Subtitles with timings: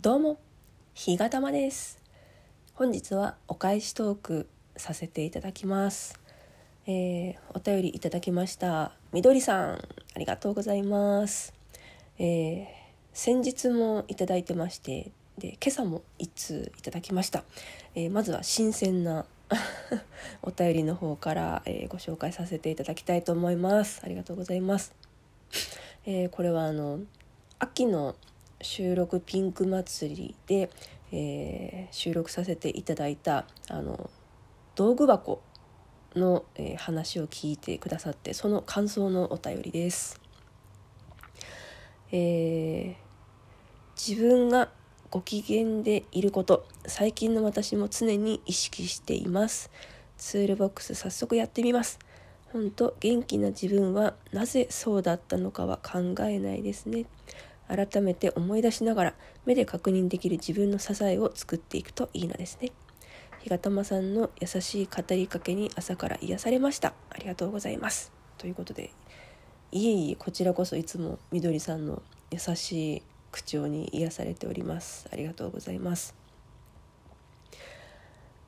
[0.00, 0.38] どうも、
[0.94, 2.00] ひがたまです。
[2.74, 6.20] 本日はお返しトークさせていただきます。
[6.86, 8.92] えーお便りいただきました。
[9.12, 11.52] みどりさん、ありがとうございます。
[12.16, 12.66] えー
[13.12, 17.42] 先日もいただいてまして、で、今朝も一通いただきました。
[17.96, 19.26] えーまずは新鮮な
[20.42, 24.00] お便りの方から、えご紹介させていただきたいと思います。
[24.04, 24.94] ありがとうございます。
[26.06, 27.00] えこれはあの
[27.58, 28.14] 秋の
[28.60, 30.70] 収録ピンク祭りで、
[31.12, 34.10] えー収録させていただいたあの
[34.74, 35.40] 道具箱
[36.14, 40.20] の、えー話を聞いてくださってその感想のお便りです。
[42.12, 43.08] えー
[43.96, 44.70] 自分が
[45.10, 49.70] ご機嫌でいること最近の私も常に意識しています。
[50.16, 51.98] ツールボックス早速やってみます。
[52.52, 57.06] 本当元気な自分はなぜそうだったのかは考えないですね。
[57.68, 62.72] 改めて思い出しながら目で確認できる自分の支えを作っていくといいのですね。
[63.40, 66.94] 日がたまさんの優しい語りかけに朝から癒されました。
[67.10, 68.12] ありがとうございます。
[68.36, 68.90] ということで
[69.70, 75.08] いえいえこちらこそいつもみどりさんの優しい口調に癒されております。
[75.12, 76.14] ありがとうございます。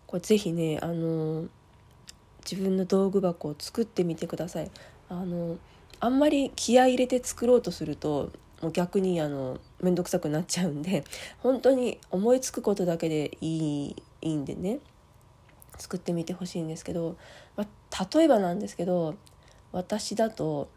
[0.07, 1.47] これぜひねあの
[2.45, 4.71] 自分の道具箱を作ってみてください。
[5.09, 5.59] あの
[6.01, 11.05] あんまり気合い入れて作ろうとするともう逆にあの面倒くさくなっちゃうんで
[11.41, 14.81] 本当に思いつくことだけでいいいいんでね
[15.79, 17.17] 作ってみてほしいんですけど、
[17.57, 19.15] まあ、例えばなんですけど
[19.73, 20.69] 私だと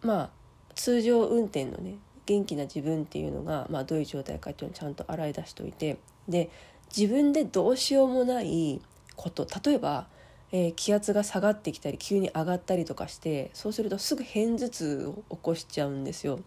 [0.00, 0.30] まあ
[0.74, 5.98] 通常運転のね元気な自分っていうのが、まあ、どういう状態かっていうのをちゃんと洗い出しておいて
[6.28, 6.50] で
[6.96, 8.80] 自分でどうしようもない
[9.16, 10.06] こと例えば、
[10.50, 16.40] えー気圧が下がってきたり急に上がったりとかしてそうするとすぐ片頭痛を起こしちゃうんですよ。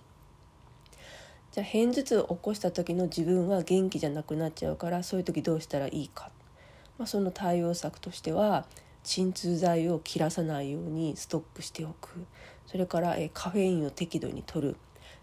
[1.56, 6.30] じゃあ片頭痛を起こした時の自分は元気じゃなくなっちゃうからそういう時どうしたらいいか、
[6.98, 8.66] まあ、その対応策としては
[9.04, 12.26] 鎮痛剤を切らさないようにストックしておく。
[12.68, 14.76] それから、えーカフェインを適度に取る、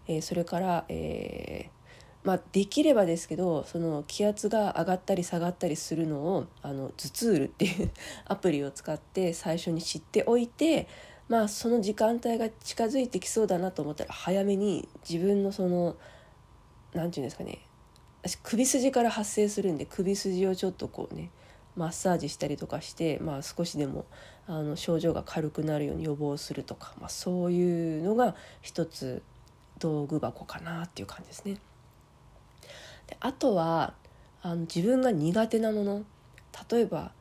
[0.07, 7.91] えーそれから、えーまあ、できればですけどその気圧が上がったり下がったりするのをあの頭痛ールっていう
[8.25, 10.87] アプリを使って最初に知っておいて、
[11.27, 15.95] まあ、その時間帯が近づいてきそうだなと思ったら早めに自分のその
[16.93, 17.59] 何て言うんですかね
[18.21, 21.29] 私首筋から発生するんで首筋をちょっとこうね
[21.75, 24.05] マッサージしたりとかして、まあ、少しでも
[24.47, 29.23] あの症状が軽くなるように予防するとか、まあ、そういうのが一つ
[29.79, 31.57] 道具箱かなっていう感じですね。
[33.07, 33.93] であとは
[34.41, 36.03] あの自分が苦手なもの
[36.69, 37.11] 例えば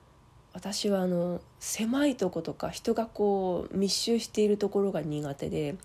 [0.52, 5.76] 私はあの狭いとことか人がこう密集しているところが苦手で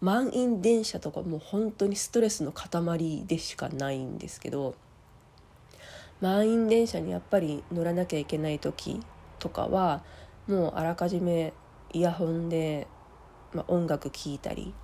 [0.00, 4.74] 満員電車とかもう本当にストレスの塊でしかないんですけど
[6.20, 9.00] 満員電車にやっぱり乗らなきゃいけない時
[9.38, 10.02] とかは
[10.46, 11.52] もうあらかじめ
[11.92, 12.86] イヤホンで、
[13.52, 14.74] まあ、音楽聴いたり、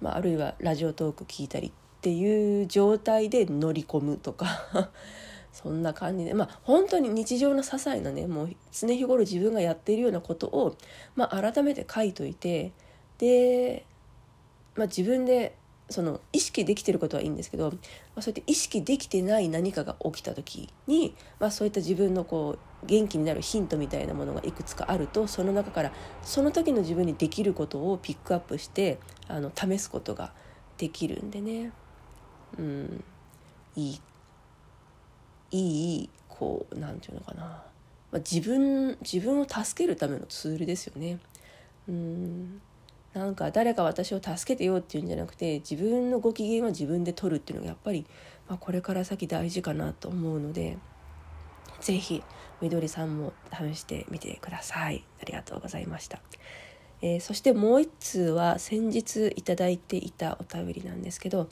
[0.00, 4.90] まあ、あるいはラジオトーク聞いたりっていう状態で乗り込むとか
[5.52, 10.76] そんな感じでまあ本当に日常の些細なねもう常日頃自分がやっているようなことを、
[11.14, 12.72] まあ、改めて書いといて
[13.18, 13.86] で、
[14.76, 15.56] まあ、自分で
[15.90, 17.78] その意識できてることはいいんですけど、ま
[18.16, 25.92] あ、そうやって意識できてない何かが起きた時に、まあ、そういった自分のこう元気になるヒントみたいなものがいくつかあるとその中から
[26.22, 28.98] その時の自分にできることをピックアップして
[29.28, 30.32] あの試すことが
[30.78, 31.72] できるんでね、
[32.58, 33.04] うん、
[33.76, 34.00] いい。
[35.50, 37.62] いいこうなんていうのかな、ま
[38.14, 41.18] あ、自分自分を助けるためのツールですよね。
[41.88, 42.60] うん。
[43.14, 48.04] なんか誰か私を助けてよっていうんじゃなくて自分のご機嫌は自分で取るっていうのがやっぱり、
[48.48, 50.76] まあ、これから先大事かなと思うので
[51.80, 52.22] 是非
[52.60, 55.04] みどりさんも試してみてください。
[55.20, 56.20] ありがとうございました、
[57.02, 61.48] えーそしてもう一通は先日いただいていたお便りなんですけど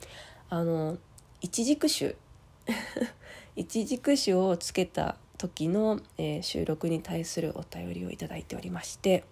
[0.49, 0.97] あの
[1.41, 2.15] 一軸種
[3.55, 9.23] 一軸種をつけた時の、えー収録に対するお便りをいただいておりまして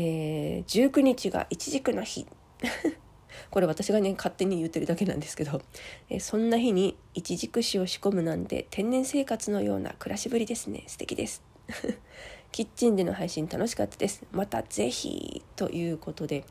[0.00, 2.24] えー19日が一軸の日。
[3.50, 5.60] これ私がね勝手に言ってるだけなんですけど、
[6.08, 10.84] えーそんな日に一軸紙を仕込むなんて天然生活のような暮らしぶりですね。
[10.86, 11.42] 素敵です。
[12.52, 14.22] キッチンでの配信楽しかったです。
[14.30, 16.44] またぜひということで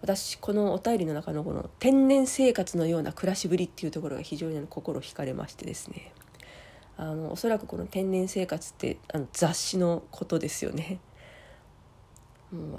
[0.00, 6.12] 私このお便りの中のこの天然生活のような暮らしぶりっていうところが非常に心惹かれましてですね。
[6.96, 11.00] あのおそらくこの天然生活ってあの雑誌のことですよね。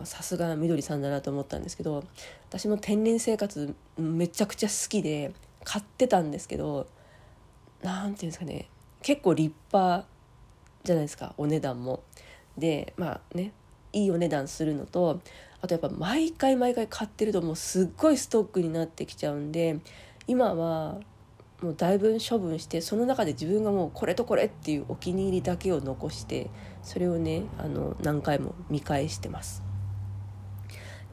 [0.04, 2.04] さすがみどりさんだなと思ったんですけど
[2.50, 5.32] 私も天然生活めちゃくちゃ好きで
[5.64, 6.88] 買ってたんですけど
[7.84, 8.68] 何て言うんですかね
[9.02, 10.08] 結構立派
[10.84, 12.04] じゃないですかお値段も。
[12.58, 13.54] でまあね
[13.94, 15.22] いいお値段するのと
[15.62, 19.80] あとやっぱ毎回毎回買ってるともうすっごいストックになってきちゃうんで
[20.28, 21.00] 今は
[21.62, 26.50] もうだいぶ処分してその中で自分がもうこれとこれっていうお気に入りだけを残して
[26.84, 29.62] それをねあの何回も見返してます。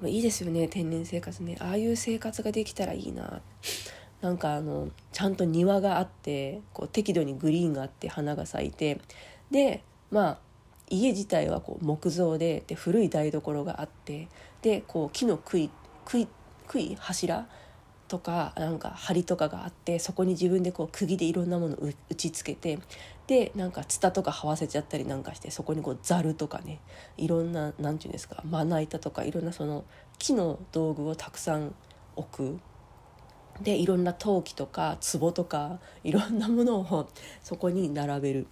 [0.05, 1.57] いいですよね天然生活ね。
[1.59, 3.41] ああいう生活ができたらいいな。
[4.21, 9.01] なんかあのちゃんと庭があってこう適度にグリーンがあって花が咲いて。
[9.51, 10.39] でまあ
[10.89, 14.29] 家自体はこう木造でで古い台所があって。
[14.63, 15.71] でこう木の杭
[16.05, 16.29] 杭
[16.69, 17.49] 杭柱
[18.09, 22.79] とかなんか梁とかがあってそこに自分でこう釘でいろんなものを打ちつけて
[23.27, 26.81] でなんかツタとか這わせちゃったりなんかしてそこにこうざるとかね
[27.17, 29.85] いろんな何て言うんですかまな板とかいろんなその
[30.19, 31.75] 木の道具をたくさん
[32.15, 32.59] 置く。
[33.63, 37.09] でいろんな陶器とか壺とかいろんなものを
[37.43, 38.47] そこに並べる。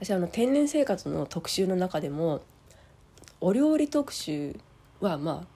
[0.00, 2.42] 私あの天然生活の特集の中でも
[3.40, 4.58] お料理特集
[5.00, 5.55] はまあ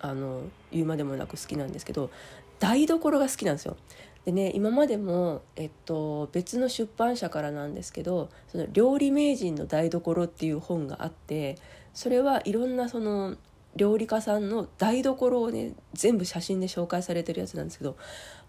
[0.00, 0.42] あの
[0.72, 2.10] 言うまでもなく好きなんですけど
[2.58, 3.76] 台所が好きなんですよ。
[4.24, 11.56] でね今までも、えっと、別の出版社からなんですけど「その料理名人の台所」っていう本があって
[11.94, 13.36] それはいろんなその
[13.76, 17.96] 料理家さんの台所をね全部写真で紹介されてるやつなんですけども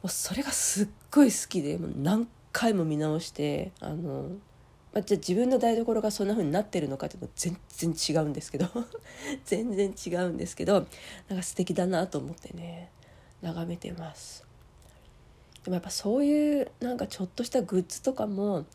[0.05, 4.29] うそれがすっごい好きでもう何回も見直してあの、
[4.93, 8.67] まあ、じゃあ自分の台所がそんな風になってるのかっていうの全然違うんですけど。
[9.45, 10.85] 全然違うんですけど。
[11.29, 12.89] なんか素敵だなと思ってね。
[13.41, 14.45] 眺めてます。
[15.63, 18.65] でもやっぱそういうなんかちょっとしたグッズとかも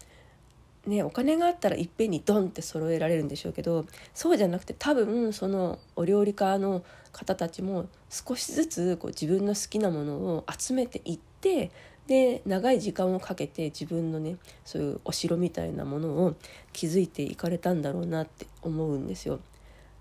[0.87, 11.73] ね、お金があったらいっぺんにドンって揃えられるんでしょうけどそうじゃなくて多分そのお料理家の方たちも少しずつこう自分の好きなものを集めていって
[12.07, 16.35] で長い時間をかけて自分のねそういうお城みたいなものを
[16.73, 19.41] 築いていかれたんだろうなって思うんですよ。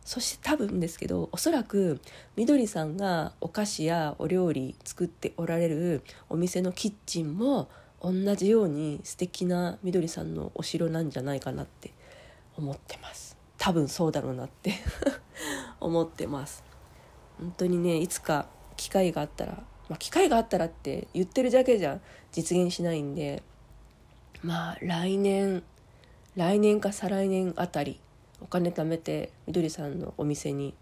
[0.04, 2.00] そして多分ですけどおそらく
[2.36, 7.70] みどりさんがお菓子やお料理作っておられるお店のキッチンも
[8.02, 11.92] 同じように素敵なみどりさんのお城なんじゃないかなって
[12.56, 14.74] 思ってます多分そうだろうなって
[15.82, 16.64] 思ってます
[17.40, 18.48] 本当にねいつか
[18.78, 22.00] 機会があったら、まあ、機会があったらって言ってるだけじゃ
[22.32, 23.44] 実現しないんで。
[24.42, 25.64] まあ来年
[26.36, 28.00] 来年か再来年あたり
[28.42, 30.74] お金貯めてみどりさんのお店に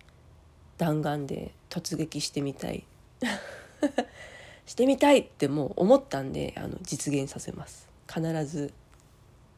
[0.77, 2.83] 弾丸で突撃してみたい。
[4.65, 7.87] してみたいってもう思ったんであの実現させます。
[8.07, 8.73] 必ず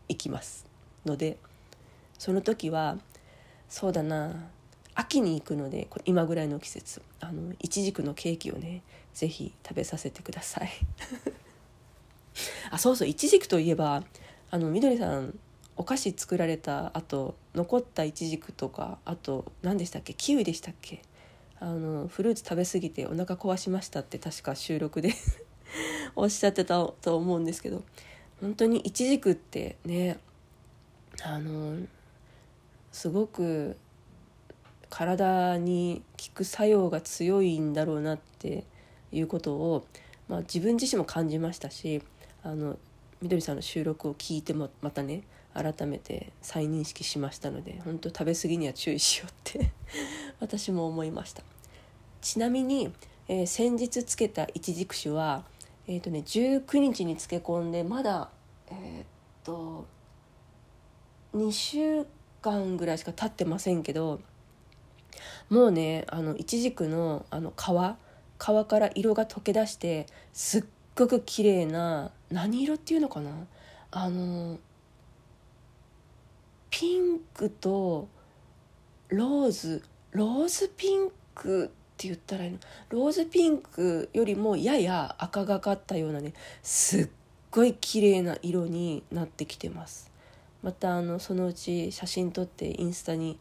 [0.10, 0.66] 行きます。
[1.06, 1.38] ので
[2.18, 2.98] その時は
[3.70, 4.50] そうだな
[4.94, 8.82] 秋に行くので今ぐらいの季節あのいちじくのケーキをね
[9.16, 10.70] 是非食べさせてください。
[12.70, 14.04] あそうそういちじくといえば
[14.52, 15.40] あのみどりさん
[15.78, 20.14] お菓子作られた後残ったいちじくとかあと何でしたっけ？
[20.14, 21.02] キウイでしたっけ？
[21.60, 25.14] あのフルーツ食べ過ぎてお腹壊しましたって確か収録で
[26.16, 27.84] おっしゃってたと思うんですけど
[28.42, 30.20] 本当にイチジクってね
[31.24, 31.88] あの
[32.92, 33.78] すごく
[34.90, 38.66] 体に効く作用が強いんだろうなって
[39.12, 39.86] いうことを、
[40.28, 42.02] まあ、自分自身も感じましたし
[42.44, 42.78] あの
[43.22, 49.72] みどりさんの収録を聞いてもまたね改めて再認識しましたので本当食べ過ぎには注意しようって
[50.40, 51.44] 私も思いました。
[52.22, 52.92] ちなみに、
[53.28, 55.46] えー、先日つけたいちじく酒は、
[55.88, 58.30] えーとね、19日に漬け込んでまだ
[58.68, 59.06] えー、っ
[59.44, 59.86] と
[61.36, 62.06] 2週
[62.42, 64.20] 間ぐらいしか経ってませんけど
[65.50, 68.05] もうねあのいちじくのあの皮
[68.46, 70.64] 皮から色が溶け出してすっ
[70.96, 73.32] ごく綺麗な何色っていうのかな？
[73.90, 74.60] あの
[76.70, 78.08] ピンクと
[79.10, 82.60] ローズローズピンクって言ったらいいの？
[82.90, 87.10] ローズピンクよりもやや赤がかったようなねすっ
[87.50, 90.12] ごい綺麗な色になってきてます。
[90.62, 93.40] またあのそのうち写真撮ってインスタに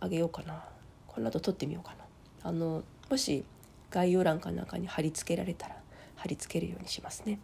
[0.00, 0.62] あげようかな。
[1.06, 2.50] この後撮ってみようかな。
[2.50, 3.44] あのもし
[3.90, 5.76] 概要欄かなんかに貼り付けられたら
[6.16, 7.38] 貼り付けるようにしますね。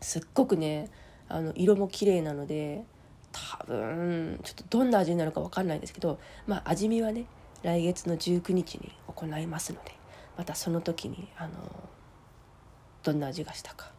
[0.00, 0.88] すっごくね
[1.28, 2.84] あの色も綺麗なので
[3.32, 7.26] 多分ちょっとどんな味になるか分かんないんですけどまあ味見はね
[7.62, 9.92] 来月の19日に行いますので
[10.36, 11.52] またその時にあの
[13.02, 13.90] どんな味がしたか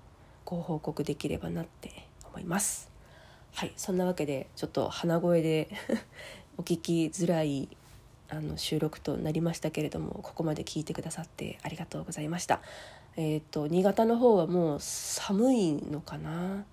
[0.46, 2.90] ご報告できればなって思います。
[3.54, 5.70] はいそんなわけでちょっと鼻声で
[6.58, 7.70] お聞きづらい
[8.30, 12.62] あの収録となりましたけれどもここまで聞いてくださってありがとうございました。
[13.18, 16.66] えっ、と新潟の方はもう寒いのかな？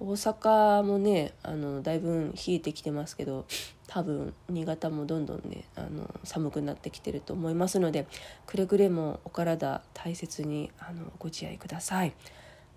[0.00, 3.44] 大阪もねあのだいぶ冷えてきてますけど
[3.86, 8.08] 多分新潟もどんどんねあの寒くなってきてると思いますので
[8.46, 12.14] くれぐれもお体大切にあのご自愛ください。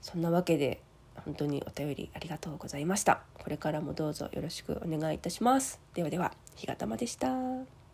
[0.02, 0.82] そんなわけで
[1.24, 3.22] 本当にお便りありがとうございました。
[3.42, 5.80] これからもどうぞよろしくお願いいたします。
[5.96, 7.85] ではでは日がたまでした。